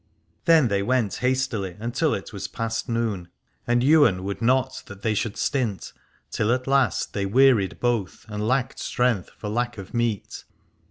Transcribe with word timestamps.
Then 0.45 0.67
they 0.69 0.81
went 0.81 1.17
hastily 1.17 1.77
until 1.79 2.15
it 2.15 2.33
was 2.33 2.47
past 2.47 2.89
noon, 2.89 3.27
and 3.67 3.83
Ywain 3.83 4.23
would 4.23 4.41
not 4.41 4.81
that 4.87 5.03
they 5.03 5.13
should 5.13 5.37
stint, 5.37 5.93
till 6.31 6.51
at 6.51 6.65
last 6.65 7.13
they 7.13 7.27
wearied 7.27 7.79
both, 7.79 8.25
and 8.27 8.47
lacked 8.47 8.79
strength 8.79 9.29
for 9.37 9.47
lack 9.47 9.77
of 9.77 9.93
meat. 9.93 10.43